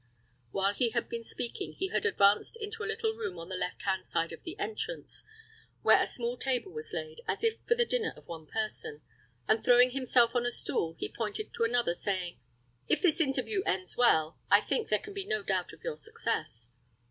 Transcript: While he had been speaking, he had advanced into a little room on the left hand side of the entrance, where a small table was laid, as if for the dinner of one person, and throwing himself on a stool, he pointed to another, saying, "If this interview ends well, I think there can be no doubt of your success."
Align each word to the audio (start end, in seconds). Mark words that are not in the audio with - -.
While 0.49 0.73
he 0.73 0.89
had 0.89 1.07
been 1.09 1.21
speaking, 1.21 1.73
he 1.73 1.89
had 1.89 2.07
advanced 2.07 2.57
into 2.59 2.83
a 2.83 2.89
little 2.89 3.13
room 3.13 3.37
on 3.37 3.49
the 3.49 3.55
left 3.55 3.83
hand 3.83 4.03
side 4.03 4.31
of 4.33 4.41
the 4.41 4.57
entrance, 4.57 5.23
where 5.83 6.01
a 6.01 6.07
small 6.07 6.37
table 6.37 6.71
was 6.71 6.91
laid, 6.91 7.21
as 7.27 7.43
if 7.43 7.57
for 7.67 7.75
the 7.75 7.85
dinner 7.85 8.11
of 8.17 8.27
one 8.27 8.47
person, 8.47 9.03
and 9.47 9.63
throwing 9.63 9.91
himself 9.91 10.33
on 10.35 10.43
a 10.43 10.49
stool, 10.49 10.95
he 10.97 11.07
pointed 11.07 11.53
to 11.53 11.65
another, 11.65 11.93
saying, 11.93 12.39
"If 12.87 12.99
this 13.03 13.21
interview 13.21 13.61
ends 13.67 13.95
well, 13.95 14.39
I 14.49 14.59
think 14.59 14.87
there 14.87 14.97
can 14.97 15.13
be 15.13 15.23
no 15.25 15.43
doubt 15.43 15.71
of 15.71 15.83
your 15.83 15.97
success." 15.97 16.71